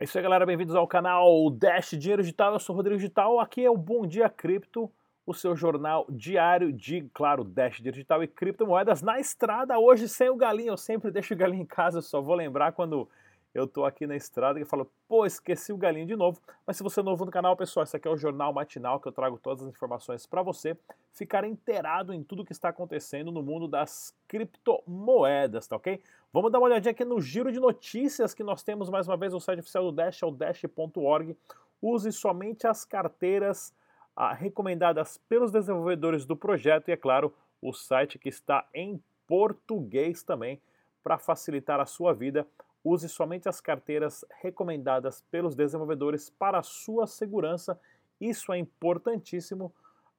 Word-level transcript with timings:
É 0.00 0.04
isso 0.04 0.16
aí, 0.16 0.22
galera. 0.22 0.46
Bem-vindos 0.46 0.76
ao 0.76 0.86
canal 0.86 1.50
Dash 1.50 1.90
Dinheiro 1.90 2.22
Digital. 2.22 2.52
Eu 2.52 2.60
sou 2.60 2.76
Rodrigo 2.76 3.00
Digital. 3.00 3.40
Aqui 3.40 3.64
é 3.64 3.70
o 3.70 3.76
Bom 3.76 4.06
Dia 4.06 4.28
Cripto, 4.28 4.88
o 5.26 5.34
seu 5.34 5.56
jornal 5.56 6.06
diário 6.08 6.72
de, 6.72 7.02
claro, 7.12 7.42
Dash 7.42 7.80
Digital 7.80 8.22
e 8.22 8.28
criptomoedas 8.28 9.02
na 9.02 9.18
estrada. 9.18 9.76
Hoje 9.76 10.08
sem 10.08 10.30
o 10.30 10.36
galinho. 10.36 10.70
Eu 10.70 10.76
sempre 10.76 11.10
deixo 11.10 11.34
o 11.34 11.36
galinho 11.36 11.64
em 11.64 11.66
casa. 11.66 11.98
Eu 11.98 12.02
só 12.02 12.22
vou 12.22 12.36
lembrar 12.36 12.70
quando 12.70 13.08
eu 13.54 13.66
tô 13.66 13.84
aqui 13.84 14.06
na 14.06 14.14
estrada 14.14 14.60
e 14.60 14.64
falo, 14.64 14.90
pô, 15.08 15.24
esqueci 15.24 15.72
o 15.72 15.76
galinho 15.76 16.06
de 16.06 16.14
novo. 16.14 16.40
Mas 16.66 16.76
se 16.76 16.82
você 16.82 17.00
é 17.00 17.02
novo 17.02 17.24
no 17.24 17.30
canal, 17.30 17.56
pessoal, 17.56 17.84
esse 17.84 17.96
aqui 17.96 18.06
é 18.06 18.10
o 18.10 18.16
jornal 18.16 18.52
matinal 18.52 19.00
que 19.00 19.08
eu 19.08 19.12
trago 19.12 19.38
todas 19.38 19.62
as 19.62 19.68
informações 19.68 20.26
para 20.26 20.42
você 20.42 20.76
ficar 21.12 21.44
inteirado 21.44 22.12
em 22.12 22.22
tudo 22.22 22.44
que 22.44 22.52
está 22.52 22.68
acontecendo 22.68 23.32
no 23.32 23.42
mundo 23.42 23.66
das 23.66 24.14
criptomoedas, 24.28 25.66
tá 25.66 25.76
ok? 25.76 26.00
Vamos 26.32 26.52
dar 26.52 26.58
uma 26.58 26.66
olhadinha 26.66 26.92
aqui 26.92 27.04
no 27.04 27.20
giro 27.20 27.50
de 27.50 27.58
notícias 27.58 28.34
que 28.34 28.44
nós 28.44 28.62
temos 28.62 28.90
mais 28.90 29.08
uma 29.08 29.16
vez 29.16 29.32
no 29.32 29.40
site 29.40 29.60
oficial 29.60 29.84
do 29.84 29.92
Dash, 29.92 30.22
é 30.22 30.26
o 30.26 30.30
dash.org. 30.30 31.36
Use 31.80 32.12
somente 32.12 32.66
as 32.66 32.84
carteiras 32.84 33.74
ah, 34.14 34.34
recomendadas 34.34 35.16
pelos 35.28 35.50
desenvolvedores 35.50 36.26
do 36.26 36.36
projeto 36.36 36.88
e, 36.88 36.92
é 36.92 36.96
claro, 36.96 37.32
o 37.62 37.72
site 37.72 38.18
que 38.18 38.28
está 38.28 38.66
em 38.74 39.02
português 39.26 40.22
também 40.22 40.60
para 41.02 41.18
facilitar 41.18 41.80
a 41.80 41.86
sua 41.86 42.12
vida 42.12 42.46
use 42.84 43.08
somente 43.08 43.48
as 43.48 43.60
carteiras 43.60 44.24
recomendadas 44.40 45.22
pelos 45.30 45.54
desenvolvedores 45.54 46.30
para 46.30 46.58
a 46.58 46.62
sua 46.62 47.06
segurança. 47.06 47.78
Isso 48.20 48.52
é 48.52 48.58
importantíssimo 48.58 49.72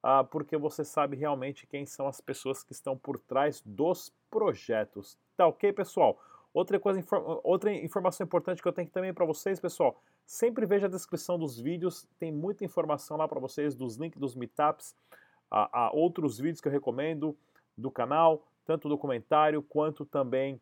uh, 0.04 0.24
porque 0.30 0.56
você 0.56 0.84
sabe 0.84 1.16
realmente 1.16 1.66
quem 1.66 1.86
são 1.86 2.06
as 2.06 2.20
pessoas 2.20 2.62
que 2.62 2.72
estão 2.72 2.96
por 2.96 3.18
trás 3.18 3.62
dos 3.64 4.12
projetos. 4.30 5.18
Tá 5.36 5.46
ok, 5.46 5.72
pessoal? 5.72 6.20
Outra, 6.52 6.80
coisa, 6.80 7.00
outra 7.44 7.72
informação 7.72 8.24
importante 8.24 8.60
que 8.60 8.66
eu 8.66 8.72
tenho 8.72 8.90
também 8.90 9.14
para 9.14 9.24
vocês, 9.24 9.60
pessoal, 9.60 10.02
sempre 10.26 10.66
veja 10.66 10.86
a 10.86 10.90
descrição 10.90 11.38
dos 11.38 11.60
vídeos, 11.60 12.08
tem 12.18 12.32
muita 12.32 12.64
informação 12.64 13.16
lá 13.16 13.28
para 13.28 13.38
vocês, 13.38 13.74
dos 13.74 13.96
links 13.96 14.18
dos 14.18 14.34
meetups, 14.34 14.96
a, 15.48 15.86
a 15.86 15.92
outros 15.92 16.38
vídeos 16.38 16.60
que 16.60 16.66
eu 16.66 16.72
recomendo 16.72 17.36
do 17.76 17.90
canal, 17.90 18.44
tanto 18.64 18.88
documentário 18.88 19.62
quanto 19.62 20.04
também 20.04 20.60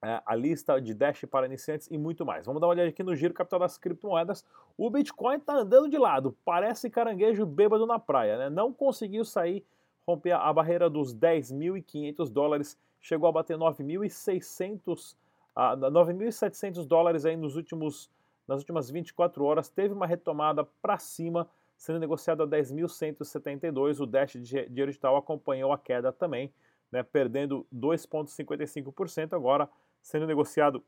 a 0.00 0.34
lista 0.34 0.80
de 0.80 0.94
Dash 0.94 1.24
para 1.28 1.46
iniciantes 1.46 1.88
e 1.90 1.98
muito 1.98 2.24
mais. 2.24 2.46
Vamos 2.46 2.60
dar 2.60 2.68
uma 2.68 2.72
olhada 2.72 2.88
aqui 2.88 3.02
no 3.02 3.16
giro 3.16 3.34
capital 3.34 3.58
das 3.58 3.76
criptomoedas. 3.76 4.44
O 4.76 4.88
Bitcoin 4.88 5.36
está 5.36 5.54
andando 5.54 5.88
de 5.88 5.98
lado, 5.98 6.36
parece 6.44 6.88
caranguejo 6.88 7.44
bêbado 7.44 7.84
na 7.84 7.98
praia, 7.98 8.38
né? 8.38 8.50
Não 8.50 8.72
conseguiu 8.72 9.24
sair, 9.24 9.64
romper 10.06 10.32
a 10.32 10.52
barreira 10.52 10.88
dos 10.88 11.14
10.500 11.14 12.30
dólares, 12.30 12.78
chegou 13.00 13.28
a 13.28 13.32
bater 13.32 13.56
9.600, 13.56 15.16
uh, 15.56 15.76
9.700 15.90 16.86
dólares 16.86 17.24
aí 17.24 17.36
nos 17.36 17.56
últimos, 17.56 18.08
nas 18.46 18.60
últimas 18.60 18.88
24 18.88 19.44
horas, 19.44 19.68
teve 19.68 19.92
uma 19.92 20.06
retomada 20.06 20.64
para 20.80 20.96
cima, 20.98 21.48
sendo 21.76 21.98
negociado 21.98 22.44
a 22.44 22.46
10.172. 22.46 24.00
O 24.00 24.06
Dash 24.06 24.32
de 24.32 24.68
digital 24.68 25.16
acompanhou 25.16 25.72
a 25.72 25.78
queda 25.78 26.12
também, 26.12 26.52
né, 26.90 27.02
perdendo 27.02 27.66
2,55%. 27.74 29.34
Agora 29.34 29.68
sendo 30.08 30.26
negociado 30.26 30.82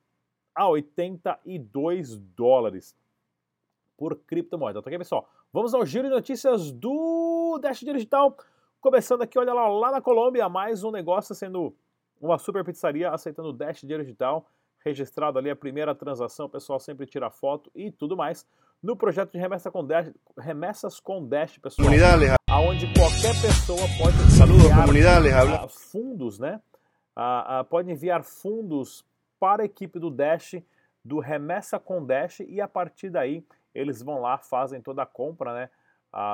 a 0.54 0.66
82 0.66 2.16
dólares 2.16 2.96
por 3.96 4.16
criptomoeda. 4.16 4.80
Tá 4.80 4.88
ok, 4.88 4.96
pessoal? 4.98 5.28
Vamos 5.52 5.74
ao 5.74 5.84
giro 5.84 6.08
de 6.08 6.14
notícias 6.14 6.72
do 6.72 7.58
Dash 7.60 7.80
Digital. 7.80 8.34
Começando 8.80 9.20
aqui, 9.20 9.38
olha 9.38 9.52
lá, 9.52 9.68
lá 9.68 9.91
na 9.91 10.00
Colômbia, 10.00 10.48
mais 10.48 10.82
um 10.82 10.91
negócio 10.91 11.34
sendo 11.34 11.74
uma 12.18 12.38
super 12.38 12.64
pizzaria 12.64 13.10
aceitando 13.10 13.50
o 13.50 13.52
Dash 13.52 13.82
Digital. 13.82 14.47
Registrado 14.82 15.38
ali 15.38 15.50
a 15.50 15.56
primeira 15.56 15.94
transação, 15.94 16.47
o 16.47 16.48
pessoal 16.48 16.80
sempre 16.80 17.04
tira 17.04 17.28
foto 17.28 17.70
e 17.75 17.91
tudo 17.91 18.16
mais. 18.16 18.47
No 18.82 18.97
projeto 18.97 19.32
de 19.32 19.38
remessa 19.38 19.70
com 19.70 19.84
Dash, 19.84 20.10
remessas 20.38 20.98
com 20.98 21.28
Dash, 21.28 21.59
pessoal. 21.59 21.86
Aonde 22.48 22.86
qualquer 22.94 23.38
pessoa 23.42 23.86
pode 23.98 24.16
enviar 25.36 25.69
fundos, 25.69 26.38
né? 26.38 26.59
Uh, 27.14 27.60
uh, 27.60 27.64
pode 27.66 27.91
enviar 27.91 28.25
fundos 28.25 29.04
para 29.41 29.62
a 29.62 29.65
equipe 29.65 29.99
do 29.99 30.11
Dash, 30.11 30.56
do 31.03 31.19
Remessa 31.19 31.78
com 31.81 32.05
Dash, 32.05 32.41
e 32.41 32.61
a 32.61 32.69
partir 32.69 33.09
daí 33.09 33.43
eles 33.75 34.03
vão 34.03 34.21
lá, 34.21 34.37
fazem 34.37 34.83
toda 34.83 35.03
a 35.03 35.06
compra 35.06 35.55
né, 35.55 35.71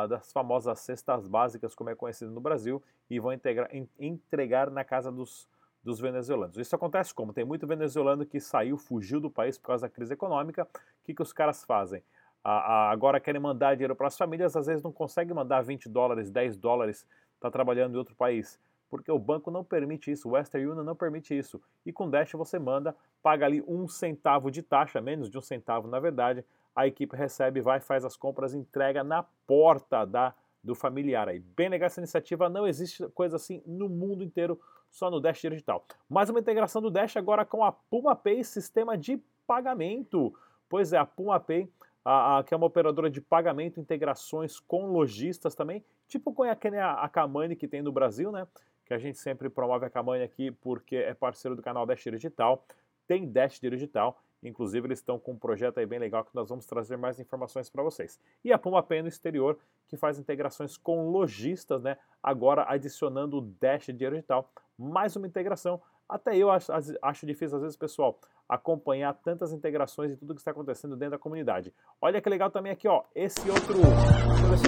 das 0.08 0.32
famosas 0.32 0.80
cestas 0.80 1.28
básicas, 1.28 1.74
como 1.74 1.88
é 1.88 1.94
conhecido 1.94 2.32
no 2.32 2.40
Brasil, 2.40 2.82
e 3.08 3.20
vão 3.20 3.32
integrar, 3.32 3.74
in, 3.74 3.88
entregar 3.98 4.70
na 4.70 4.82
casa 4.82 5.12
dos, 5.12 5.48
dos 5.84 6.00
venezuelanos. 6.00 6.56
Isso 6.56 6.74
acontece 6.74 7.14
como? 7.14 7.32
Tem 7.32 7.44
muito 7.44 7.66
venezuelano 7.66 8.26
que 8.26 8.40
saiu, 8.40 8.76
fugiu 8.76 9.20
do 9.20 9.30
país 9.30 9.56
por 9.56 9.68
causa 9.68 9.86
da 9.86 9.92
crise 9.92 10.14
econômica. 10.14 10.64
O 10.64 11.04
que, 11.04 11.14
que 11.14 11.22
os 11.22 11.32
caras 11.32 11.64
fazem? 11.64 12.02
A, 12.42 12.50
a, 12.50 12.90
agora 12.90 13.20
querem 13.20 13.40
mandar 13.40 13.74
dinheiro 13.76 13.94
para 13.94 14.08
as 14.08 14.16
famílias, 14.16 14.56
às 14.56 14.66
vezes 14.66 14.82
não 14.82 14.92
conseguem 14.92 15.34
mandar 15.34 15.62
20 15.62 15.88
dólares, 15.88 16.30
10 16.30 16.56
dólares, 16.56 17.06
está 17.34 17.50
trabalhando 17.50 17.94
em 17.94 17.98
outro 17.98 18.16
país 18.16 18.58
porque 18.88 19.10
o 19.10 19.18
banco 19.18 19.50
não 19.50 19.64
permite 19.64 20.10
isso, 20.10 20.28
o 20.28 20.32
Western 20.32 20.66
Union 20.66 20.84
não 20.84 20.96
permite 20.96 21.36
isso. 21.36 21.60
E 21.84 21.92
com 21.92 22.08
Dash 22.08 22.32
você 22.32 22.58
manda, 22.58 22.94
paga 23.22 23.46
ali 23.46 23.62
um 23.66 23.88
centavo 23.88 24.50
de 24.50 24.62
taxa, 24.62 25.00
menos 25.00 25.28
de 25.28 25.38
um 25.38 25.42
centavo 25.42 25.88
na 25.88 26.00
verdade, 26.00 26.44
a 26.74 26.86
equipe 26.86 27.16
recebe, 27.16 27.60
vai, 27.60 27.80
faz 27.80 28.04
as 28.04 28.16
compras, 28.16 28.54
entrega 28.54 29.02
na 29.02 29.24
porta 29.46 30.04
da 30.04 30.34
do 30.66 30.74
familiar 30.74 31.28
aí. 31.28 31.38
Bem 31.38 31.68
legal 31.68 31.86
essa 31.86 32.00
iniciativa, 32.00 32.48
não 32.48 32.66
existe 32.66 33.06
coisa 33.10 33.36
assim 33.36 33.62
no 33.64 33.88
mundo 33.88 34.24
inteiro, 34.24 34.60
só 34.90 35.08
no 35.10 35.20
Dash 35.20 35.40
Digital. 35.40 35.84
Mais 36.08 36.28
uma 36.28 36.40
integração 36.40 36.82
do 36.82 36.90
Dash 36.90 37.16
agora 37.16 37.44
com 37.44 37.64
a 37.64 37.70
Puma 37.70 38.16
Pay, 38.16 38.42
sistema 38.42 38.98
de 38.98 39.22
pagamento. 39.46 40.34
Pois 40.68 40.92
é, 40.92 40.98
a 40.98 41.06
Puma 41.06 41.38
Pay, 41.38 41.70
a, 42.04 42.38
a, 42.38 42.44
que 42.44 42.52
é 42.52 42.56
uma 42.56 42.66
operadora 42.66 43.08
de 43.08 43.20
pagamento, 43.20 43.78
integrações 43.78 44.58
com 44.58 44.86
lojistas 44.86 45.54
também, 45.54 45.84
tipo 46.08 46.32
com 46.32 46.42
a, 46.42 46.52
a 46.52 47.08
Kamani 47.08 47.54
que 47.54 47.68
tem 47.68 47.80
no 47.80 47.92
Brasil, 47.92 48.32
né? 48.32 48.46
Que 48.86 48.94
a 48.94 48.98
gente 48.98 49.18
sempre 49.18 49.50
promove 49.50 49.84
a 49.84 49.90
Camanha 49.90 50.24
aqui 50.24 50.50
porque 50.50 50.96
é 50.96 51.12
parceiro 51.12 51.56
do 51.56 51.62
canal 51.62 51.84
Dash 51.84 52.04
Digital, 52.04 52.64
tem 53.06 53.30
Dash 53.30 53.58
Digital, 53.60 54.22
inclusive 54.42 54.86
eles 54.86 54.98
estão 54.98 55.18
com 55.18 55.32
um 55.32 55.38
projeto 55.38 55.78
aí 55.78 55.86
bem 55.86 55.98
legal 55.98 56.24
que 56.24 56.34
nós 56.34 56.48
vamos 56.48 56.66
trazer 56.66 56.96
mais 56.96 57.18
informações 57.18 57.68
para 57.68 57.82
vocês. 57.82 58.20
E 58.44 58.52
a 58.52 58.58
Puma 58.58 58.82
Pay 58.82 59.02
no 59.02 59.08
exterior, 59.08 59.58
que 59.88 59.96
faz 59.96 60.18
integrações 60.18 60.76
com 60.76 61.10
lojistas, 61.10 61.82
né? 61.82 61.96
agora 62.22 62.64
adicionando 62.68 63.38
o 63.38 63.40
Dash 63.40 63.86
Digital, 63.86 64.50
mais 64.78 65.16
uma 65.16 65.26
integração. 65.26 65.80
Até 66.08 66.36
eu 66.36 66.50
acho, 66.50 66.72
acho 67.02 67.26
difícil, 67.26 67.56
às 67.56 67.62
vezes, 67.62 67.76
pessoal, 67.76 68.18
acompanhar 68.48 69.12
tantas 69.14 69.52
integrações 69.52 70.12
e 70.12 70.16
tudo 70.16 70.34
que 70.34 70.40
está 70.40 70.52
acontecendo 70.52 70.96
dentro 70.96 71.12
da 71.12 71.18
comunidade. 71.18 71.74
Olha 72.00 72.20
que 72.20 72.28
legal 72.28 72.50
também 72.50 72.70
aqui, 72.70 72.86
ó, 72.86 73.02
esse 73.14 73.50
outro... 73.50 73.78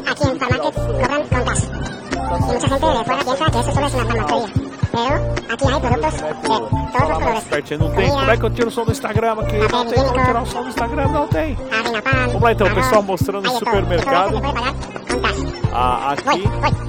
Aqui 0.06 0.28
en 0.28 0.38
Farmaket 0.38 0.74
cobran 0.74 1.28
con 1.28 1.44
Dash. 1.44 1.70
Mucha 2.28 2.52
gente 2.52 2.68
de 2.68 2.78
fuera 2.78 3.04
piensa 3.04 3.50
que 3.50 3.58
eso 3.58 3.72
solo 3.72 4.77
colores. 7.14 7.44
Pertinho, 7.44 7.81
não 7.81 7.91
tem. 7.94 8.10
Como 8.10 8.31
é 8.31 8.36
que 8.36 8.42
eu 8.44 8.50
tiro 8.50 8.69
o 8.69 8.70
som 8.70 8.84
do 8.84 8.92
Instagram 8.92 9.32
aqui? 9.32 9.59
Não 9.72 9.86
tem 9.86 10.04
como 10.04 10.25
tirar 10.25 10.42
o 10.42 10.47
som 10.47 10.62
do 10.62 10.69
Instagram, 10.69 11.09
não 11.09 11.28
tem. 11.28 11.54
Vamos 12.26 12.42
lá 12.42 12.53
então, 12.53 12.66
o 12.66 12.75
pessoal 12.75 13.03
mostrando 13.03 13.48
o 13.48 13.58
supermercado. 13.58 14.41
Ah, 15.72 16.12
aqui, 16.12 16.42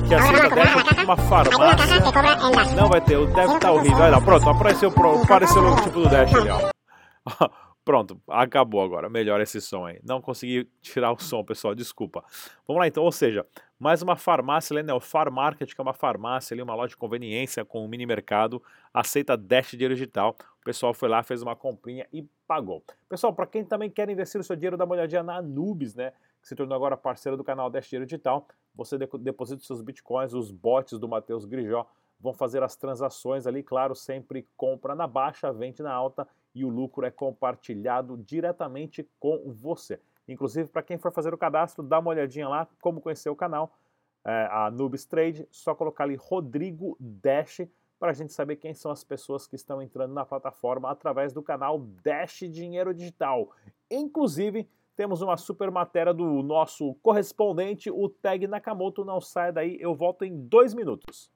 que 0.08 0.16
a 0.16 0.22
cita 0.22 0.50
deve 0.50 1.04
uma 1.04 1.18
farmácia. 1.18 2.76
Não 2.76 2.90
vai 2.90 3.02
ter, 3.02 3.28
deve 3.28 3.54
estar 3.54 3.72
horrível. 3.72 3.98
Olha 3.98 4.12
lá, 4.12 4.22
pronto, 4.22 4.50
apareceu, 4.50 4.94
apareceu 5.24 5.62
o 5.62 5.76
tipo 5.78 6.02
do 6.02 6.10
Dash 6.10 6.34
ali, 6.34 6.50
ó. 6.50 7.50
Pronto, 7.90 8.22
acabou 8.28 8.84
agora. 8.84 9.10
Melhor 9.10 9.42
esse 9.42 9.60
som 9.60 9.84
aí. 9.84 10.00
Não 10.04 10.22
consegui 10.22 10.70
tirar 10.80 11.12
o 11.12 11.18
som, 11.18 11.44
pessoal, 11.44 11.74
desculpa. 11.74 12.24
Vamos 12.68 12.82
lá 12.82 12.88
então, 12.88 13.04
ou 13.04 13.12
seja, 13.12 13.44
mais 13.80 14.04
uma 14.04 14.16
farmácia 14.16 14.76
ali, 14.76 14.86
né? 14.86 14.94
O 14.94 15.00
Farmarket, 15.00 15.74
que 15.74 15.82
é 15.82 15.84
uma 15.84 15.92
farmácia 15.92 16.54
ali, 16.54 16.62
uma 16.62 16.76
loja 16.76 16.90
de 16.90 16.98
conveniência 16.98 17.66
com 17.66 17.84
um 17.84 17.88
mini 17.88 18.06
mercado, 18.06 18.62
aceita 18.94 19.36
Dash 19.36 19.72
dinheiro 19.72 19.96
digital. 19.96 20.36
O 20.62 20.66
pessoal 20.66 20.94
foi 20.94 21.10
lá, 21.10 21.24
fez 21.24 21.42
uma 21.42 21.56
comprinha 21.56 22.06
e 22.14 22.22
pagou. 22.48 22.84
Pessoal, 23.10 23.34
para 23.34 23.48
quem 23.48 23.66
também 23.66 23.90
quer 23.90 24.08
investir 24.08 24.40
o 24.40 24.44
seu 24.44 24.56
dinheiro, 24.56 24.78
dá 24.78 24.86
uma 24.86 24.94
olhadinha 24.94 25.24
na 25.24 25.38
Anubis, 25.38 25.96
né? 25.96 26.12
Que 26.44 26.48
se 26.48 26.54
tornou 26.54 26.76
agora 26.76 26.96
parceira 26.96 27.36
do 27.36 27.44
canal 27.44 27.72
Dash 27.72 27.90
Dinheiro 27.90 28.06
Digital. 28.06 28.48
Você 28.76 29.00
deposita 29.00 29.62
os 29.62 29.66
seus 29.66 29.82
bitcoins, 29.82 30.36
os 30.36 30.52
bots 30.52 31.00
do 31.00 31.08
Matheus 31.08 31.44
Grijó 31.44 31.88
vão 32.20 32.34
fazer 32.34 32.62
as 32.62 32.76
transações 32.76 33.48
ali, 33.48 33.64
claro, 33.64 33.96
sempre 33.96 34.46
compra 34.58 34.94
na 34.94 35.08
baixa, 35.08 35.52
vende 35.54 35.82
na 35.82 35.94
alta 35.94 36.28
e 36.54 36.66
o 36.66 36.70
lucro 36.70 37.06
é 37.06 37.12
compartilhado 37.12 38.18
diretamente 38.18 39.08
com 39.20 39.52
você. 39.52 40.00
Inclusive, 40.28 40.70
para 40.70 40.84
quem 40.84 40.98
for 40.98 41.12
fazer 41.12 41.34
o 41.34 41.38
cadastro, 41.38 41.84
dá 41.84 42.00
uma 42.00 42.12
olhadinha 42.12 42.48
lá, 42.48 42.68
como 42.82 43.02
conhecer 43.02 43.30
o 43.30 43.36
canal, 43.36 43.74
é, 44.26 44.48
a 44.52 44.70
Nubes 44.70 45.06
Trade, 45.06 45.48
só 45.50 45.74
colocar 45.74 46.04
ali 46.04 46.16
Rodrigo 46.16 46.96
Dash 47.00 47.62
para 48.00 48.12
a 48.12 48.14
gente 48.14 48.32
saber 48.32 48.56
quem 48.56 48.74
são 48.74 48.92
as 48.92 49.04
pessoas 49.04 49.46
que 49.46 49.56
estão 49.56 49.82
entrando 49.82 50.14
na 50.14 50.26
plataforma 50.26 50.90
através 50.90 51.34
do 51.34 51.42
canal 51.42 51.80
Dash 52.04 52.40
Dinheiro 52.50 52.94
Digital. 52.94 53.50
Inclusive, 53.92 54.68
temos 54.96 55.22
uma 55.22 55.38
super 55.38 55.72
matéria 55.72 56.14
do 56.14 56.44
nosso 56.44 56.94
correspondente, 56.96 57.90
o 57.90 58.08
Tag 58.08 58.48
Nakamoto. 58.48 59.04
Não 59.04 59.20
sai 59.20 59.52
daí, 59.52 59.78
eu 59.80 59.96
volto 59.96 60.24
em 60.24 60.38
dois 60.48 60.74
minutos. 60.74 61.32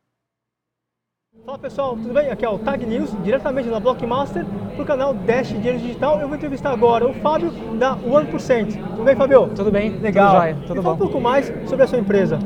Fala 1.45 1.57
pessoal, 1.57 1.97
tudo 1.97 2.13
bem? 2.13 2.29
Aqui 2.29 2.45
é 2.45 2.49
o 2.49 2.57
Tag 2.57 2.85
News, 2.85 3.11
diretamente 3.21 3.67
da 3.67 3.77
Blockmaster, 3.77 4.45
para 4.45 4.81
o 4.81 4.85
canal 4.85 5.13
Dash 5.13 5.49
Dinheiro 5.49 5.77
Digital. 5.77 6.21
Eu 6.21 6.27
vou 6.27 6.37
entrevistar 6.37 6.71
agora 6.71 7.05
o 7.05 7.13
Fábio 7.15 7.51
da 7.77 7.97
1%. 7.97 8.71
Tudo 8.71 9.03
bem, 9.03 9.15
Fábio? 9.15 9.49
Tudo 9.49 9.69
bem, 9.69 9.97
legal. 9.99 10.35
Tudo 10.35 10.41
jóia, 10.41 10.57
tudo 10.67 10.75
bom. 10.75 10.83
Fala 10.83 10.95
um 10.95 10.97
pouco 10.99 11.19
mais 11.19 11.51
sobre 11.65 11.83
a 11.83 11.87
sua 11.87 11.99
empresa. 11.99 12.39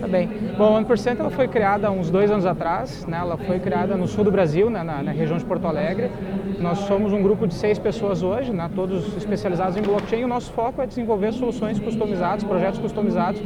Tá 0.00 0.06
bem. 0.06 0.28
Bom, 0.58 0.76
a 0.76 0.82
1% 0.82 1.20
ela 1.20 1.30
foi 1.30 1.48
criada 1.48 1.86
há 1.86 1.90
uns 1.90 2.10
dois 2.10 2.30
anos 2.30 2.44
atrás, 2.44 3.06
né? 3.06 3.16
ela 3.16 3.38
foi 3.38 3.58
criada 3.58 3.96
no 3.96 4.06
sul 4.06 4.22
do 4.22 4.30
Brasil, 4.30 4.68
né? 4.68 4.82
na, 4.82 5.02
na, 5.02 5.12
região 5.12 5.38
de 5.38 5.44
Porto 5.44 5.66
Alegre. 5.66 6.10
Nós 6.58 6.80
somos 6.80 7.12
um 7.12 7.22
grupo 7.22 7.46
de 7.46 7.54
seis 7.54 7.78
pessoas 7.78 8.22
hoje, 8.22 8.52
né? 8.52 8.68
todos 8.74 9.16
especializados 9.16 9.76
em 9.78 9.82
blockchain. 9.82 10.20
E 10.20 10.24
o 10.24 10.28
nosso 10.28 10.52
foco 10.52 10.82
é 10.82 10.86
desenvolver 10.86 11.32
soluções 11.32 11.78
customizadas, 11.78 12.44
projetos 12.44 12.80
customizados 12.80 13.40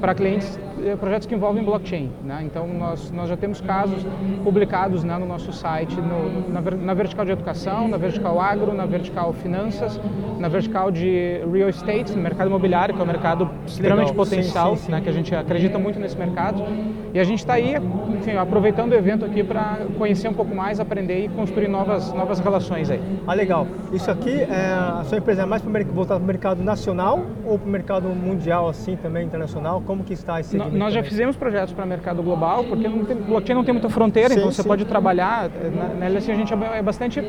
para 0.00 0.14
clientes, 0.14 0.58
projetos 0.98 1.26
que 1.26 1.34
envolvem 1.34 1.62
blockchain. 1.64 2.10
Né? 2.24 2.42
Então, 2.44 2.66
nós, 2.66 3.10
nós 3.10 3.28
já 3.28 3.36
temos 3.36 3.60
casos 3.60 4.04
publicados 4.42 5.04
né, 5.04 5.16
no 5.18 5.26
nosso 5.26 5.52
site, 5.52 5.94
no, 5.96 6.50
na, 6.50 6.60
na, 6.60 6.94
vertical 6.94 7.24
de 7.24 7.32
educação, 7.32 7.88
na 7.88 7.96
vertical 7.96 8.40
agro, 8.40 8.72
na 8.72 8.86
vertical 8.86 9.32
finanças, 9.32 10.00
na 10.38 10.48
vertical 10.48 10.90
de 10.90 11.40
real 11.52 11.68
estate, 11.68 12.12
no 12.12 12.22
mercado 12.22 12.48
imobiliário, 12.48 12.94
que 12.94 13.00
é 13.00 13.04
um 13.04 13.06
mercado 13.06 13.50
extremamente 13.66 14.10
Legal. 14.10 14.24
potencial, 14.24 14.70
sim, 14.70 14.76
sim, 14.76 14.86
sim. 14.86 14.92
Né, 14.92 15.00
que 15.00 15.08
a 15.08 15.12
gente 15.12 15.34
acredita 15.34 15.78
muito 15.78 15.98
nesse 15.98 16.16
mercado. 16.16 16.64
E 17.12 17.18
a 17.18 17.24
gente 17.24 17.40
está 17.40 17.54
aí, 17.54 17.74
enfim, 18.16 18.36
aproveitando 18.36 18.92
o 18.92 18.94
evento 18.94 19.24
aqui 19.24 19.42
para 19.42 19.78
conhecer 19.98 20.28
um 20.28 20.32
pouco 20.32 20.54
mais, 20.54 20.78
aprender 20.78 21.24
e 21.24 21.28
construir 21.28 21.66
novas, 21.66 22.12
novas 22.12 22.38
relações 22.38 22.88
aí. 22.88 23.00
Ah, 23.26 23.34
legal. 23.34 23.66
Isso 23.92 24.08
aqui, 24.10 24.30
é, 24.30 24.72
a 24.72 25.02
sua 25.04 25.18
empresa 25.18 25.42
é 25.42 25.46
mais 25.46 25.60
voltada 25.62 26.20
para 26.20 26.24
o 26.24 26.26
mercado 26.26 26.62
nacional 26.62 27.26
ou 27.44 27.58
para 27.58 27.68
o 27.68 27.70
mercado 27.70 28.08
mundial, 28.08 28.68
assim, 28.68 28.94
também 28.96 29.26
internacional? 29.26 29.82
Como 29.84 30.04
que 30.04 30.12
está 30.12 30.38
esse 30.38 30.56
Nós 30.72 30.88
também? 30.88 30.90
já 30.92 31.02
fizemos 31.02 31.36
projetos 31.36 31.72
para 31.72 31.84
mercado 31.84 32.22
global, 32.22 32.64
porque 32.64 32.88
não 32.88 33.04
tem, 33.04 33.16
blockchain 33.16 33.54
não 33.54 33.64
tem 33.64 33.72
muita 33.72 33.88
fronteira, 33.88 34.30
sim, 34.30 34.36
então 34.36 34.52
você 34.52 34.62
sim. 34.62 34.68
pode 34.68 34.84
trabalhar. 34.84 35.50
Na, 35.74 36.08
na 36.08 36.08
LSI 36.08 36.32
a 36.32 36.34
gente 36.34 36.52
é, 36.52 36.78
é 36.78 36.82
bastante 36.82 37.22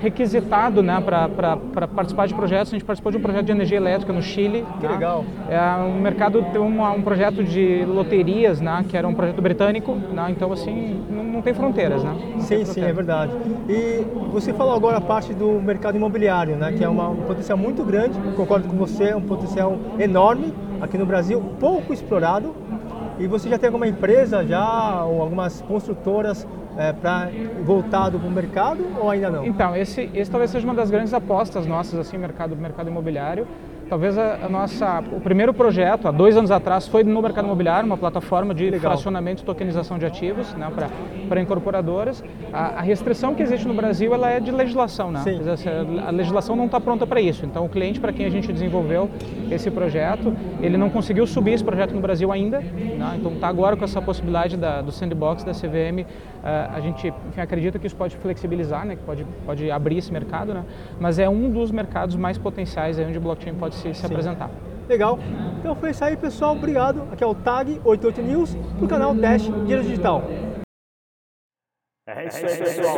requisitado 0.00 0.82
né, 0.82 1.00
para 1.00 1.88
participar 1.88 2.26
de 2.26 2.34
projetos. 2.34 2.72
A 2.72 2.76
gente 2.76 2.84
participou 2.84 3.12
de 3.12 3.18
um 3.18 3.20
projeto 3.20 3.46
de 3.46 3.52
energia 3.52 3.76
elétrica 3.76 4.12
no 4.12 4.22
Chile. 4.22 4.64
Que 4.80 4.86
né? 4.86 4.92
legal. 4.92 5.24
É, 5.48 5.60
um 5.82 6.00
mercado 6.00 6.44
tem 6.52 6.60
um, 6.60 6.82
um 6.82 7.02
projeto 7.02 7.42
de 7.44 7.84
loterias, 7.84 8.60
né, 8.60 8.84
que 8.88 8.96
era 8.96 9.06
um 9.06 9.14
projeto 9.14 9.40
britânico, 9.40 9.94
né, 9.94 10.26
então 10.30 10.52
assim, 10.52 11.00
não, 11.10 11.24
não 11.24 11.42
tem 11.42 11.54
fronteiras. 11.54 12.02
Né? 12.02 12.14
Não 12.34 12.40
sim, 12.40 12.64
sim, 12.64 12.82
é 12.82 12.92
verdade. 12.92 13.32
E 13.68 14.04
você 14.32 14.52
falou 14.52 14.74
agora 14.74 14.98
a 14.98 15.00
parte 15.00 15.32
do 15.32 15.60
mercado 15.60 15.96
imobiliário, 15.96 16.56
né, 16.56 16.72
que 16.72 16.84
é 16.84 16.88
uma, 16.88 17.08
um 17.08 17.22
potencial 17.22 17.58
muito 17.58 17.84
grande, 17.84 18.18
concordo 18.36 18.68
com 18.68 18.76
você, 18.76 19.04
é 19.04 19.16
um 19.16 19.22
potencial 19.22 19.76
enorme 19.98 20.52
aqui 20.80 20.96
no 20.96 21.06
Brasil, 21.06 21.40
pouco 21.58 21.92
explorado. 21.92 22.54
E 23.18 23.26
você 23.26 23.48
já 23.48 23.58
tem 23.58 23.66
alguma 23.66 23.86
empresa 23.86 24.44
já, 24.46 25.04
ou 25.04 25.20
algumas 25.20 25.60
construtoras 25.62 26.46
é, 26.76 26.92
para 26.92 27.28
voltado 27.64 28.18
para 28.18 28.28
o 28.28 28.30
mercado 28.30 28.86
ou 29.00 29.10
ainda 29.10 29.28
não? 29.28 29.44
Então, 29.44 29.74
esse, 29.74 30.08
esse 30.14 30.30
talvez 30.30 30.50
seja 30.50 30.64
uma 30.64 30.74
das 30.74 30.90
grandes 30.90 31.12
apostas 31.12 31.66
nossas, 31.66 31.98
assim, 31.98 32.16
mercado, 32.16 32.54
mercado 32.56 32.88
imobiliário. 32.88 33.46
Talvez 33.88 34.18
a, 34.18 34.44
a, 34.44 34.48
nossa, 34.48 35.02
o 35.12 35.20
primeiro 35.20 35.54
projeto, 35.54 36.08
há 36.08 36.10
dois 36.10 36.36
anos 36.36 36.50
atrás, 36.50 36.86
foi 36.86 37.02
no 37.02 37.22
mercado 37.22 37.46
imobiliário, 37.46 37.86
uma 37.86 37.96
plataforma 37.96 38.54
de 38.54 38.68
Legal. 38.68 38.92
fracionamento 38.92 39.42
e 39.42 39.46
tokenização 39.46 39.98
de 39.98 40.04
ativos 40.04 40.52
né, 40.54 40.70
para 41.26 41.40
incorporadoras. 41.40 42.22
A, 42.52 42.78
a, 42.78 42.80
restrição 42.82 43.34
que 43.34 43.42
existe 43.42 43.66
no 43.66 43.72
Brasil 43.72 44.12
ela 44.12 44.30
é 44.30 44.40
de 44.40 44.50
legislação, 44.50 45.10
né? 45.10 45.22
Dizer, 45.24 45.56
a 46.06 46.10
legislação 46.10 46.54
não 46.54 46.66
está 46.66 46.78
pronta 46.78 47.06
para 47.06 47.20
isso. 47.20 47.46
Então, 47.46 47.64
o 47.64 47.68
cliente 47.68 47.98
para 47.98 48.12
quem 48.12 48.26
a 48.26 48.30
gente 48.30 48.52
desenvolveu 48.52 49.10
esse 49.50 49.70
projeto, 49.70 50.36
ele 50.60 50.76
não 50.76 50.90
conseguiu 50.90 51.26
subir 51.26 51.52
esse 51.52 51.64
projeto 51.64 51.94
no 51.94 52.00
Brasil 52.00 52.30
ainda. 52.30 52.60
Né? 52.60 53.16
Então, 53.18 53.32
está 53.32 53.48
agora 53.48 53.74
com 53.74 53.84
essa 53.84 54.02
possibilidade 54.02 54.56
da, 54.56 54.82
do 54.82 54.92
sandbox 54.92 55.44
da 55.44 55.52
CVM. 55.52 56.02
Uh, 56.02 56.04
eh, 56.44 56.70
a 56.74 56.80
gente 56.80 57.08
enfim, 57.08 57.40
acredita 57.40 57.78
que 57.78 57.86
isso 57.86 57.96
pode 57.96 58.16
flexibilizar, 58.16 58.84
né? 58.84 58.96
que 58.96 59.02
pode, 59.02 59.26
pode 59.46 59.70
abrir 59.70 59.98
esse 59.98 60.12
mercado, 60.12 60.52
né? 60.52 60.64
mas 61.00 61.18
é 61.18 61.28
um 61.28 61.50
dos 61.50 61.70
mercados 61.70 62.16
mais 62.16 62.36
potenciais 62.38 62.98
aí 62.98 63.06
onde 63.06 63.18
o 63.18 63.20
blockchain 63.20 63.54
pode 63.54 63.74
se, 63.78 63.94
se 63.94 64.06
apresentar. 64.06 64.50
Legal. 64.88 65.18
Então 65.58 65.74
foi 65.76 65.90
isso 65.90 66.04
aí, 66.04 66.16
pessoal. 66.16 66.56
Obrigado. 66.56 67.02
Aqui 67.12 67.22
é 67.22 67.26
o 67.26 67.34
Tag 67.34 67.80
88 67.84 68.22
News 68.22 68.54
do 68.78 68.88
canal 68.88 69.14
Dash 69.14 69.42
Dinheiro 69.42 69.82
Digital. 69.82 70.22
É 72.06 72.26
isso 72.26 72.38
aí, 72.38 72.58
pessoal. 72.58 72.96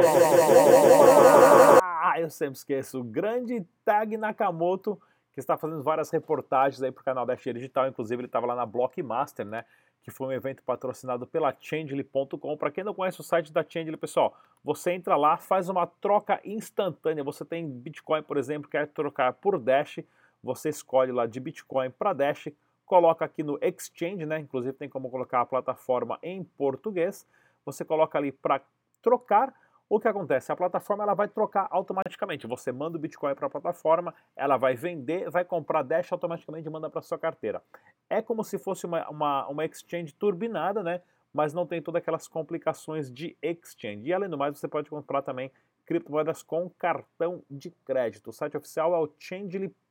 Ah, 1.82 2.20
eu 2.20 2.30
sempre 2.30 2.56
esqueço. 2.56 3.00
O 3.00 3.04
grande 3.04 3.64
Tag 3.84 4.16
Nakamoto, 4.16 5.00
que 5.32 5.40
está 5.40 5.56
fazendo 5.56 5.82
várias 5.82 6.10
reportagens 6.10 6.82
aí 6.82 6.90
para 6.90 7.02
o 7.02 7.04
canal 7.04 7.26
Dash 7.26 7.40
Dinheiro 7.40 7.58
Digital. 7.58 7.88
Inclusive, 7.88 8.20
ele 8.20 8.26
estava 8.26 8.46
lá 8.46 8.54
na 8.54 8.64
Blockmaster, 8.64 9.44
né? 9.44 9.64
que 10.02 10.10
foi 10.10 10.28
um 10.28 10.32
evento 10.32 10.62
patrocinado 10.62 11.26
pela 11.26 11.54
Changely.com. 11.58 12.56
Para 12.56 12.70
quem 12.70 12.84
não 12.84 12.94
conhece 12.94 13.20
o 13.20 13.24
site 13.24 13.52
da 13.52 13.64
Changely, 13.66 13.96
pessoal, 13.96 14.36
você 14.64 14.92
entra 14.92 15.16
lá, 15.16 15.36
faz 15.36 15.68
uma 15.68 15.86
troca 15.86 16.40
instantânea. 16.44 17.22
Você 17.22 17.44
tem 17.44 17.68
Bitcoin, 17.68 18.22
por 18.22 18.36
exemplo, 18.36 18.70
quer 18.70 18.88
trocar 18.88 19.32
por 19.34 19.58
Dash, 19.58 20.00
você 20.42 20.68
escolhe 20.70 21.12
lá 21.12 21.26
de 21.26 21.38
Bitcoin 21.38 21.90
para 21.90 22.12
Dash, 22.12 22.48
coloca 22.86 23.24
aqui 23.24 23.42
no 23.42 23.58
Exchange, 23.62 24.26
né? 24.26 24.40
Inclusive 24.40 24.72
tem 24.72 24.88
como 24.88 25.10
colocar 25.10 25.40
a 25.40 25.46
plataforma 25.46 26.18
em 26.22 26.42
português. 26.42 27.26
Você 27.64 27.84
coloca 27.84 28.18
ali 28.18 28.32
para 28.32 28.60
trocar. 29.00 29.54
O 29.88 29.98
que 30.00 30.08
acontece? 30.08 30.50
A 30.50 30.56
plataforma 30.56 31.02
ela 31.02 31.14
vai 31.14 31.28
trocar 31.28 31.68
automaticamente. 31.70 32.46
Você 32.46 32.72
manda 32.72 32.96
o 32.96 33.00
Bitcoin 33.00 33.34
para 33.34 33.46
a 33.46 33.50
plataforma, 33.50 34.14
ela 34.36 34.56
vai 34.56 34.74
vender, 34.74 35.28
vai 35.30 35.44
comprar 35.44 35.82
Dash 35.82 36.12
automaticamente 36.12 36.68
e 36.68 36.70
manda 36.70 36.88
para 36.88 37.02
sua 37.02 37.18
carteira. 37.18 37.62
É 38.08 38.22
como 38.22 38.42
se 38.42 38.58
fosse 38.58 38.86
uma, 38.86 39.08
uma, 39.08 39.46
uma 39.48 39.64
exchange 39.64 40.12
turbinada, 40.14 40.82
né? 40.82 41.00
Mas 41.32 41.52
não 41.52 41.66
tem 41.66 41.80
todas 41.80 42.00
aquelas 42.00 42.26
complicações 42.26 43.12
de 43.12 43.36
exchange. 43.42 44.08
E 44.08 44.12
além 44.12 44.28
do 44.28 44.38
mais, 44.38 44.58
você 44.58 44.66
pode 44.66 44.90
comprar 44.90 45.22
também 45.22 45.50
criptomoedas 45.86 46.42
com 46.42 46.70
cartão 46.70 47.42
de 47.50 47.70
crédito. 47.84 48.30
O 48.30 48.32
site 48.32 48.56
oficial 48.56 48.94
é 48.94 48.98
o 48.98 49.10
Changely.com 49.18 49.89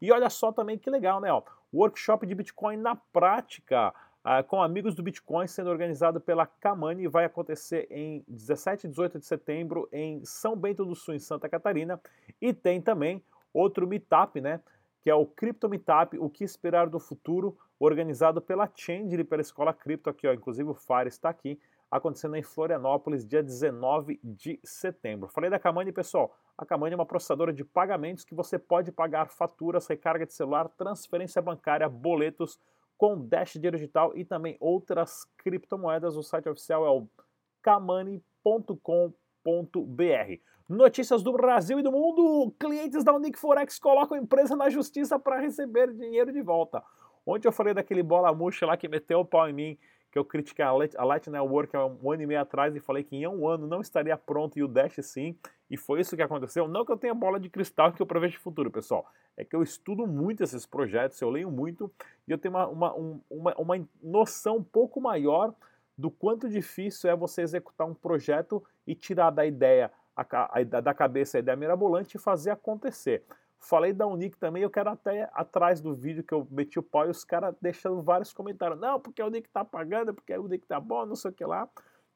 e 0.00 0.10
olha 0.10 0.30
só 0.30 0.50
também 0.50 0.78
que 0.78 0.88
legal, 0.88 1.20
né? 1.20 1.30
Ó, 1.30 1.42
workshop 1.72 2.26
de 2.26 2.34
Bitcoin 2.34 2.78
na 2.78 2.96
prática. 2.96 3.92
Uh, 4.24 4.42
com 4.44 4.62
amigos 4.62 4.94
do 4.94 5.02
Bitcoin 5.02 5.46
sendo 5.46 5.68
organizado 5.68 6.18
pela 6.18 6.46
Kamani 6.46 7.06
vai 7.06 7.26
acontecer 7.26 7.86
em 7.90 8.24
17 8.26 8.86
e 8.86 8.90
18 8.90 9.18
de 9.18 9.26
setembro 9.26 9.86
em 9.92 10.24
São 10.24 10.56
Bento 10.56 10.82
do 10.86 10.94
Sul, 10.94 11.14
em 11.14 11.18
Santa 11.18 11.46
Catarina. 11.46 12.00
E 12.40 12.54
tem 12.54 12.80
também 12.80 13.22
outro 13.52 13.86
meetup, 13.86 14.40
né? 14.40 14.60
Que 15.02 15.10
é 15.10 15.14
o 15.14 15.26
Crypto 15.26 15.68
Meetup, 15.68 16.18
o 16.18 16.30
que 16.30 16.42
esperar 16.42 16.88
do 16.88 16.98
futuro, 16.98 17.54
organizado 17.78 18.40
pela 18.40 18.66
Change 18.74 19.22
pela 19.24 19.42
Escola 19.42 19.74
Cripto 19.74 20.08
aqui, 20.08 20.26
ó. 20.26 20.32
Inclusive 20.32 20.70
o 20.70 20.74
Fire 20.74 21.08
está 21.08 21.28
aqui 21.28 21.60
acontecendo 21.94 22.34
em 22.34 22.42
Florianópolis, 22.42 23.24
dia 23.24 23.40
19 23.40 24.18
de 24.20 24.58
setembro. 24.64 25.28
Falei 25.28 25.48
da 25.48 25.60
Kamani, 25.60 25.92
pessoal. 25.92 26.36
A 26.58 26.66
Kamani 26.66 26.94
é 26.94 26.96
uma 26.96 27.06
processadora 27.06 27.52
de 27.52 27.64
pagamentos 27.64 28.24
que 28.24 28.34
você 28.34 28.58
pode 28.58 28.90
pagar 28.90 29.28
faturas, 29.28 29.86
recarga 29.86 30.26
de 30.26 30.32
celular, 30.32 30.68
transferência 30.70 31.40
bancária, 31.40 31.88
boletos 31.88 32.58
com 32.98 33.16
Dash 33.16 33.52
Dinheiro 33.52 33.76
Digital 33.76 34.12
e 34.16 34.24
também 34.24 34.56
outras 34.58 35.24
criptomoedas. 35.38 36.16
O 36.16 36.22
site 36.24 36.48
oficial 36.48 36.84
é 36.84 36.90
o 36.90 37.06
kamani.com.br. 37.62 38.72
Notícias 40.68 41.22
do 41.22 41.32
Brasil 41.32 41.78
e 41.78 41.82
do 41.82 41.92
mundo. 41.92 42.52
Clientes 42.58 43.04
da 43.04 43.14
Unique 43.14 43.38
Forex 43.38 43.78
colocam 43.78 44.18
a 44.18 44.20
empresa 44.20 44.56
na 44.56 44.68
justiça 44.68 45.16
para 45.16 45.38
receber 45.38 45.92
dinheiro 45.94 46.32
de 46.32 46.42
volta. 46.42 46.82
Ontem 47.24 47.46
eu 47.46 47.52
falei 47.52 47.72
daquele 47.72 48.02
bola 48.02 48.34
murcha 48.34 48.66
lá 48.66 48.76
que 48.76 48.88
meteu 48.88 49.20
o 49.20 49.24
pau 49.24 49.48
em 49.48 49.52
mim 49.52 49.78
que 50.14 50.18
eu 50.18 50.24
critiquei 50.24 50.64
a 50.64 50.70
Light, 50.70 50.96
a 50.96 51.04
Light 51.04 51.28
Network 51.28 51.74
há 51.74 51.84
um 51.84 52.12
ano 52.12 52.22
e 52.22 52.26
meio 52.26 52.40
atrás 52.40 52.76
e 52.76 52.78
falei 52.78 53.02
que 53.02 53.16
em 53.16 53.26
um 53.26 53.48
ano 53.48 53.66
não 53.66 53.80
estaria 53.80 54.16
pronto 54.16 54.56
e 54.56 54.62
o 54.62 54.68
Dash 54.68 54.94
sim, 55.02 55.36
e 55.68 55.76
foi 55.76 56.00
isso 56.00 56.14
que 56.14 56.22
aconteceu. 56.22 56.68
Não 56.68 56.84
que 56.84 56.92
eu 56.92 56.96
tenha 56.96 57.12
bola 57.12 57.40
de 57.40 57.50
cristal 57.50 57.92
que 57.92 58.00
eu 58.00 58.06
prevejo 58.06 58.38
o 58.38 58.40
futuro, 58.40 58.70
pessoal, 58.70 59.04
é 59.36 59.44
que 59.44 59.56
eu 59.56 59.60
estudo 59.60 60.06
muito 60.06 60.44
esses 60.44 60.64
projetos, 60.64 61.20
eu 61.20 61.28
leio 61.28 61.50
muito 61.50 61.90
e 62.28 62.30
eu 62.30 62.38
tenho 62.38 62.54
uma, 62.54 62.68
uma, 62.68 62.94
uma, 63.28 63.54
uma 63.58 63.88
noção 64.00 64.58
um 64.58 64.62
pouco 64.62 65.00
maior 65.00 65.52
do 65.98 66.12
quanto 66.12 66.48
difícil 66.48 67.10
é 67.10 67.16
você 67.16 67.42
executar 67.42 67.84
um 67.84 67.94
projeto 67.94 68.62
e 68.86 68.94
tirar 68.94 69.32
da 69.32 69.44
ideia, 69.44 69.90
a, 70.16 70.60
a, 70.60 70.62
da 70.62 70.94
cabeça 70.94 71.38
a 71.38 71.40
ideia 71.40 71.56
mirabolante 71.56 72.16
e 72.16 72.20
fazer 72.20 72.52
acontecer. 72.52 73.24
Falei 73.58 73.92
da 73.92 74.06
Unic 74.06 74.36
também, 74.36 74.62
eu 74.62 74.70
quero 74.70 74.90
até 74.90 75.28
atrás 75.32 75.80
do 75.80 75.94
vídeo 75.94 76.22
que 76.22 76.34
eu 76.34 76.46
meti 76.50 76.78
o 76.78 76.82
pau 76.82 77.06
e 77.06 77.10
os 77.10 77.24
caras 77.24 77.54
deixando 77.60 78.02
vários 78.02 78.32
comentários. 78.32 78.78
Não, 78.78 79.00
porque 79.00 79.22
a 79.22 79.26
Unic 79.26 79.48
tá 79.48 79.64
pagando, 79.64 80.12
porque 80.12 80.32
a 80.32 80.40
Unic 80.40 80.66
tá 80.66 80.78
bom, 80.78 81.06
não 81.06 81.16
sei 81.16 81.30
o 81.30 81.34
que 81.34 81.44
lá. 81.44 81.68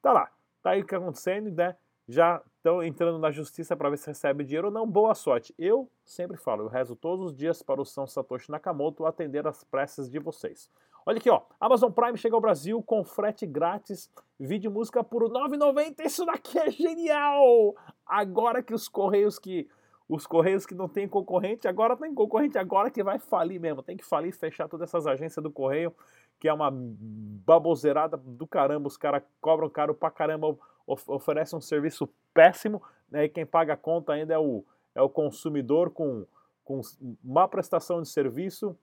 Tá 0.02 0.12
lá, 0.12 0.30
tá 0.62 0.70
aí 0.70 0.80
o 0.80 0.84
que 0.84 0.90
tá 0.90 0.98
acontecendo, 0.98 1.50
né? 1.50 1.76
Já 2.06 2.42
estão 2.56 2.82
entrando 2.82 3.18
na 3.18 3.30
justiça 3.30 3.76
para 3.76 3.90
ver 3.90 3.98
se 3.98 4.06
recebe 4.06 4.44
dinheiro 4.44 4.68
ou 4.68 4.72
não. 4.72 4.86
Boa 4.86 5.14
sorte. 5.14 5.54
Eu 5.58 5.90
sempre 6.04 6.38
falo, 6.38 6.64
eu 6.64 6.68
rezo 6.68 6.96
todos 6.96 7.26
os 7.26 7.36
dias 7.36 7.62
para 7.62 7.80
o 7.80 7.84
São 7.84 8.06
Satoshi 8.06 8.50
Nakamoto 8.50 9.04
atender 9.04 9.46
as 9.46 9.62
preces 9.64 10.08
de 10.10 10.18
vocês. 10.18 10.70
Olha 11.04 11.18
aqui, 11.18 11.30
ó. 11.30 11.42
Amazon 11.58 11.90
Prime 11.90 12.18
chega 12.18 12.34
ao 12.34 12.40
Brasil 12.40 12.82
com 12.82 13.02
frete 13.02 13.46
grátis, 13.46 14.10
vídeo 14.38 14.70
e 14.70 14.72
música 14.72 15.02
por 15.02 15.22
R$ 15.22 15.30
9,90. 15.30 16.04
Isso 16.04 16.26
daqui 16.26 16.58
é 16.58 16.70
genial! 16.70 17.74
Agora 18.06 18.62
que 18.62 18.74
os 18.74 18.88
correios 18.88 19.38
que 19.38 19.66
os 20.08 20.26
Correios 20.26 20.64
que 20.64 20.74
não 20.74 20.88
tem 20.88 21.06
concorrente, 21.06 21.68
agora 21.68 21.96
tem 21.96 22.14
concorrente, 22.14 22.56
agora 22.56 22.90
que 22.90 23.02
vai 23.02 23.18
falir 23.18 23.60
mesmo. 23.60 23.82
Tem 23.82 23.96
que 23.96 24.04
falir, 24.04 24.32
fechar 24.32 24.66
todas 24.66 24.88
essas 24.88 25.06
agências 25.06 25.42
do 25.42 25.50
Correio, 25.50 25.94
que 26.40 26.48
é 26.48 26.52
uma 26.52 26.70
baboseirada 26.72 28.16
do 28.16 28.46
caramba, 28.46 28.88
os 28.88 28.96
caras 28.96 29.22
cobram 29.40 29.68
caro 29.68 29.94
pra 29.94 30.10
caramba, 30.10 30.56
of 30.86 31.04
oferecem 31.08 31.58
um 31.58 31.60
serviço 31.60 32.08
péssimo, 32.32 32.82
né? 33.10 33.24
e 33.24 33.28
quem 33.28 33.44
paga 33.44 33.74
a 33.74 33.76
conta 33.76 34.12
ainda 34.12 34.32
é 34.32 34.38
o, 34.38 34.64
é 34.94 35.02
o 35.02 35.10
consumidor 35.10 35.90
com, 35.90 36.24
com 36.64 36.80
má 37.22 37.46
prestação 37.46 38.00
de 38.00 38.08
serviço, 38.08 38.74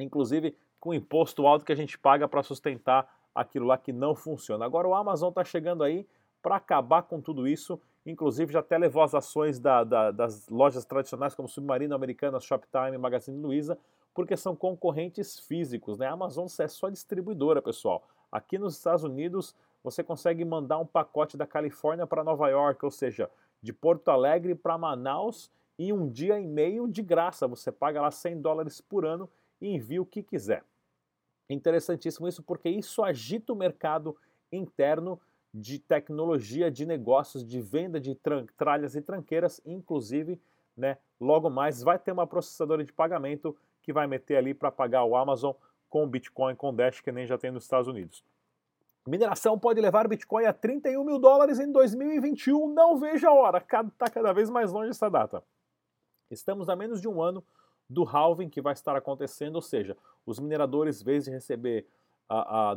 inclusive 0.00 0.56
com 0.80 0.94
imposto 0.94 1.46
alto 1.46 1.64
que 1.64 1.72
a 1.72 1.76
gente 1.76 1.98
paga 1.98 2.26
para 2.26 2.42
sustentar 2.42 3.06
aquilo 3.34 3.66
lá 3.66 3.76
que 3.76 3.92
não 3.92 4.14
funciona. 4.14 4.64
Agora 4.64 4.88
o 4.88 4.94
Amazon 4.94 5.28
está 5.28 5.44
chegando 5.44 5.84
aí 5.84 6.06
para 6.40 6.56
acabar 6.56 7.02
com 7.02 7.20
tudo 7.20 7.46
isso, 7.46 7.78
inclusive 8.06 8.52
já 8.52 8.60
até 8.60 8.78
levou 8.78 9.02
as 9.02 9.14
ações 9.14 9.58
da, 9.58 9.82
da, 9.82 10.10
das 10.12 10.48
lojas 10.48 10.84
tradicionais 10.84 11.34
como 11.34 11.48
Submarino 11.48 11.94
Americanas, 11.94 12.44
Shoptime, 12.44 12.96
Magazine 12.96 13.38
Luiza, 13.38 13.76
porque 14.14 14.36
são 14.36 14.54
concorrentes 14.54 15.40
físicos. 15.40 15.98
Né? 15.98 16.06
A 16.06 16.12
Amazon 16.12 16.46
é 16.60 16.68
só 16.68 16.88
distribuidora, 16.88 17.60
pessoal. 17.60 18.06
Aqui 18.30 18.58
nos 18.58 18.76
Estados 18.76 19.04
Unidos 19.04 19.54
você 19.82 20.02
consegue 20.02 20.44
mandar 20.44 20.78
um 20.78 20.86
pacote 20.86 21.36
da 21.36 21.46
Califórnia 21.46 22.06
para 22.06 22.24
Nova 22.24 22.48
York, 22.48 22.84
ou 22.84 22.90
seja, 22.90 23.30
de 23.62 23.72
Porto 23.72 24.08
Alegre 24.08 24.54
para 24.54 24.78
Manaus 24.78 25.50
em 25.78 25.92
um 25.92 26.08
dia 26.08 26.40
e 26.40 26.46
meio 26.46 26.88
de 26.88 27.02
graça. 27.02 27.46
Você 27.48 27.70
paga 27.70 28.00
lá 28.00 28.10
100 28.10 28.40
dólares 28.40 28.80
por 28.80 29.04
ano 29.04 29.28
e 29.60 29.68
envia 29.68 30.00
o 30.00 30.06
que 30.06 30.22
quiser. 30.22 30.64
Interessantíssimo 31.48 32.26
isso 32.26 32.42
porque 32.42 32.68
isso 32.68 33.02
agita 33.02 33.52
o 33.52 33.56
mercado 33.56 34.16
interno 34.50 35.20
de 35.58 35.78
tecnologia, 35.78 36.70
de 36.70 36.84
negócios, 36.84 37.42
de 37.42 37.62
venda 37.62 37.98
de 37.98 38.14
tralhas 38.58 38.94
e 38.94 39.00
tranqueiras, 39.00 39.58
inclusive, 39.64 40.38
né, 40.76 40.98
logo 41.18 41.48
mais 41.48 41.82
vai 41.82 41.98
ter 41.98 42.12
uma 42.12 42.26
processadora 42.26 42.84
de 42.84 42.92
pagamento 42.92 43.56
que 43.82 43.90
vai 43.90 44.06
meter 44.06 44.36
ali 44.36 44.52
para 44.52 44.70
pagar 44.70 45.04
o 45.04 45.16
Amazon 45.16 45.54
com 45.88 46.06
Bitcoin, 46.06 46.54
com 46.54 46.74
Dash, 46.74 47.00
que 47.00 47.10
nem 47.10 47.26
já 47.26 47.38
tem 47.38 47.50
nos 47.50 47.64
Estados 47.64 47.88
Unidos. 47.88 48.22
Mineração 49.08 49.58
pode 49.58 49.80
levar 49.80 50.06
Bitcoin 50.06 50.44
a 50.44 50.52
31 50.52 51.02
mil 51.02 51.18
dólares 51.18 51.58
em 51.58 51.72
2021, 51.72 52.74
não 52.74 52.98
veja 52.98 53.30
a 53.30 53.32
hora, 53.32 53.56
está 53.56 54.10
cada 54.10 54.34
vez 54.34 54.50
mais 54.50 54.70
longe 54.70 54.90
essa 54.90 55.08
data. 55.08 55.42
Estamos 56.30 56.68
a 56.68 56.76
menos 56.76 57.00
de 57.00 57.08
um 57.08 57.22
ano 57.22 57.42
do 57.88 58.04
halving 58.04 58.50
que 58.50 58.60
vai 58.60 58.74
estar 58.74 58.94
acontecendo, 58.94 59.56
ou 59.56 59.62
seja, 59.62 59.96
os 60.26 60.38
mineradores, 60.38 61.00
em 61.00 61.04
vez 61.04 61.24
de 61.24 61.30
receber 61.30 61.86
a, 62.28 62.72
a 62.72 62.74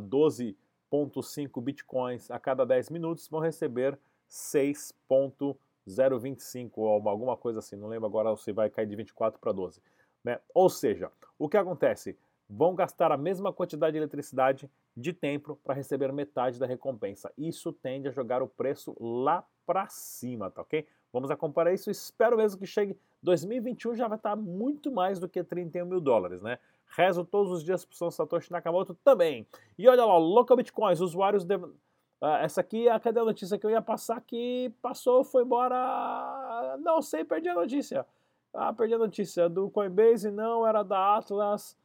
12,5 0.92 1.62
bitcoins 1.62 2.30
a 2.30 2.38
cada 2.38 2.66
10 2.66 2.90
minutos, 2.90 3.26
vão 3.28 3.40
receber 3.40 3.98
6,025 4.28 6.80
ou 6.80 7.08
alguma 7.08 7.36
coisa 7.36 7.58
assim, 7.58 7.74
não 7.76 7.88
lembro 7.88 8.06
agora 8.06 8.36
se 8.36 8.52
vai 8.52 8.70
cair 8.70 8.86
de 8.86 8.94
24 8.96 9.40
para 9.40 9.52
12. 9.52 9.82
Né? 10.22 10.38
Ou 10.54 10.68
seja, 10.68 11.10
o 11.38 11.48
que 11.48 11.56
acontece? 11.56 12.18
Vão 12.48 12.74
gastar 12.74 13.12
a 13.12 13.16
mesma 13.16 13.52
quantidade 13.52 13.92
de 13.92 13.98
eletricidade 13.98 14.68
de 14.96 15.12
tempo 15.12 15.58
para 15.62 15.74
receber 15.74 16.12
metade 16.12 16.58
da 16.58 16.66
recompensa. 16.66 17.32
Isso 17.38 17.72
tende 17.72 18.08
a 18.08 18.10
jogar 18.10 18.42
o 18.42 18.48
preço 18.48 18.96
lá 19.00 19.46
para 19.64 19.88
cima, 19.88 20.50
tá 20.50 20.62
ok? 20.62 20.84
Vamos 21.12 21.30
acompanhar 21.30 21.72
isso. 21.72 21.90
Espero 21.90 22.36
mesmo 22.36 22.58
que 22.58 22.66
chegue 22.66 22.96
2021 23.22 23.94
já 23.94 24.08
vai 24.08 24.18
estar 24.18 24.36
muito 24.36 24.90
mais 24.90 25.18
do 25.18 25.28
que 25.28 25.42
31 25.42 25.86
mil 25.86 26.00
dólares, 26.00 26.42
né? 26.42 26.58
Rezo 26.90 27.24
todos 27.24 27.52
os 27.52 27.64
dias 27.64 27.84
para 27.84 27.94
o 27.94 27.96
São 27.96 28.10
Satoshi 28.10 28.50
Nakamoto 28.50 28.94
também. 29.04 29.46
E 29.78 29.88
olha 29.88 30.04
lá, 30.04 30.16
Local 30.18 30.56
Bitcoins, 30.56 31.00
usuários... 31.00 31.44
De... 31.44 31.56
Uh, 31.56 32.36
essa 32.42 32.60
aqui, 32.60 32.86
cadê 33.02 33.18
a 33.18 33.24
notícia 33.24 33.56
que 33.58 33.64
eu 33.64 33.70
ia 33.70 33.80
passar 33.80 34.20
que 34.20 34.72
passou, 34.82 35.24
foi 35.24 35.42
embora... 35.42 36.76
Não 36.80 37.00
sei, 37.00 37.24
perdi 37.24 37.48
a 37.48 37.54
notícia. 37.54 38.06
Ah, 38.52 38.72
perdi 38.72 38.94
a 38.94 38.98
notícia 38.98 39.48
do 39.48 39.70
Coinbase, 39.70 40.30
não, 40.30 40.66
era 40.66 40.82
da 40.82 41.16
Atlas. 41.16 41.76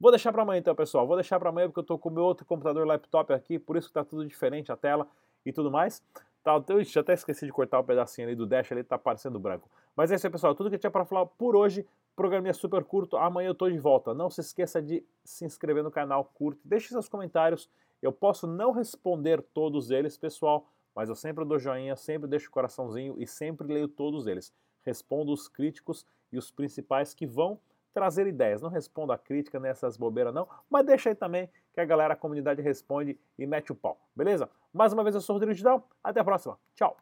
Vou 0.00 0.10
deixar 0.10 0.32
para 0.32 0.42
amanhã 0.42 0.58
então, 0.58 0.74
pessoal. 0.74 1.06
Vou 1.06 1.16
deixar 1.16 1.38
para 1.38 1.50
amanhã 1.50 1.68
porque 1.68 1.80
eu 1.80 1.82
estou 1.82 1.98
com 1.98 2.08
o 2.08 2.12
meu 2.12 2.24
outro 2.24 2.44
computador 2.44 2.86
laptop 2.86 3.32
aqui, 3.32 3.58
por 3.58 3.76
isso 3.76 3.88
que 3.88 3.90
está 3.90 4.04
tudo 4.04 4.26
diferente 4.26 4.72
a 4.72 4.76
tela 4.76 5.06
e 5.46 5.52
tudo 5.52 5.70
mais. 5.70 6.02
Tá, 6.44 6.62
eu 6.68 6.84
já 6.84 7.00
até 7.00 7.14
esqueci 7.14 7.46
de 7.46 7.52
cortar 7.52 7.78
o 7.78 7.80
um 7.80 7.84
pedacinho 7.86 8.28
ali 8.28 8.36
do 8.36 8.46
dash, 8.46 8.70
ali 8.70 8.84
tá 8.84 8.98
parecendo 8.98 9.40
branco. 9.40 9.70
Mas 9.96 10.12
é 10.12 10.16
isso 10.16 10.26
aí, 10.26 10.30
pessoal. 10.30 10.54
Tudo 10.54 10.68
que 10.68 10.76
eu 10.76 10.78
tinha 10.78 10.90
para 10.90 11.06
falar 11.06 11.24
por 11.24 11.56
hoje. 11.56 11.86
Programinha 12.14 12.52
super 12.52 12.84
curto. 12.84 13.16
Amanhã 13.16 13.48
eu 13.48 13.54
tô 13.54 13.68
de 13.68 13.78
volta. 13.78 14.12
Não 14.12 14.28
se 14.28 14.42
esqueça 14.42 14.82
de 14.82 15.02
se 15.24 15.46
inscrever 15.46 15.82
no 15.82 15.90
canal, 15.90 16.30
curte, 16.34 16.60
deixe 16.62 16.88
seus 16.88 17.08
comentários. 17.08 17.68
Eu 18.02 18.12
posso 18.12 18.46
não 18.46 18.72
responder 18.72 19.40
todos 19.54 19.90
eles, 19.90 20.18
pessoal, 20.18 20.68
mas 20.94 21.08
eu 21.08 21.14
sempre 21.14 21.44
dou 21.46 21.58
joinha, 21.58 21.96
sempre 21.96 22.28
deixo 22.28 22.48
o 22.48 22.52
coraçãozinho 22.52 23.16
e 23.18 23.26
sempre 23.26 23.66
leio 23.66 23.88
todos 23.88 24.26
eles. 24.26 24.52
Respondo 24.84 25.32
os 25.32 25.48
críticos 25.48 26.04
e 26.30 26.36
os 26.36 26.50
principais 26.50 27.14
que 27.14 27.26
vão 27.26 27.58
trazer 27.94 28.26
ideias. 28.26 28.60
Não 28.60 28.68
respondo 28.68 29.12
a 29.12 29.18
crítica 29.18 29.58
nessas 29.58 29.96
bobeiras 29.96 30.34
não, 30.34 30.46
mas 30.68 30.84
deixa 30.84 31.08
aí 31.08 31.14
também 31.14 31.48
que 31.74 31.80
a 31.80 31.84
galera, 31.84 32.14
a 32.14 32.16
comunidade 32.16 32.62
responde 32.62 33.18
e 33.36 33.46
mete 33.46 33.72
o 33.72 33.74
pau, 33.74 33.98
beleza? 34.14 34.48
Mais 34.72 34.92
uma 34.92 35.02
vez 35.02 35.14
eu 35.14 35.20
sou 35.20 35.34
o 35.34 35.36
Rodrigo 35.36 35.54
Didal, 35.54 35.88
até 36.02 36.20
a 36.20 36.24
próxima, 36.24 36.56
tchau! 36.76 36.96